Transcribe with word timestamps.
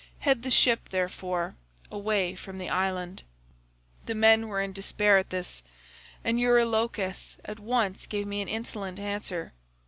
Head 0.21 0.41
the 0.41 0.49
ship, 0.49 0.89
therefore, 0.89 1.53
away 1.91 2.33
from 2.33 2.57
the 2.57 2.69
island.' 2.69 3.21
"The 4.07 4.15
men 4.15 4.47
were 4.47 4.59
in 4.59 4.73
despair 4.73 5.19
at 5.19 5.29
this, 5.29 5.61
and 6.23 6.39
Eurylochus 6.39 7.37
at 7.45 7.59
once 7.59 8.07
gave 8.07 8.25
me 8.25 8.41
an 8.41 8.47
insolent 8.47 8.97
answer. 8.97 9.53